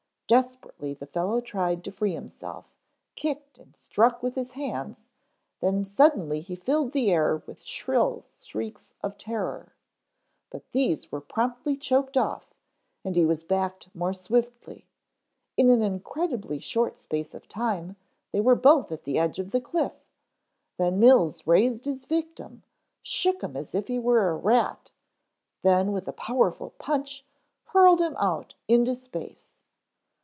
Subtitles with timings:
[0.31, 2.73] Desperately the fellow tried to free himself,
[3.15, 5.03] kicked and struck with his hands,
[5.59, 9.73] then suddenly he filled the air with shrill shrieks of terror,
[10.49, 12.53] but these were promptly choked off
[13.03, 14.87] and he was backed more swiftly.
[15.57, 17.97] In an incredibly short space of time
[18.31, 20.07] they were both at the edge of the cliff,
[20.77, 22.63] then Mills raised his victim,
[23.03, 24.91] shook him as if he were a rat,
[25.61, 27.25] then with a powerful punch,
[27.65, 29.51] hurled him out into space.